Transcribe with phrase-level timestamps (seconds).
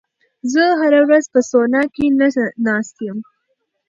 [0.53, 2.27] زه هره ورځ په سونا کې نه
[2.67, 3.17] ناست یم.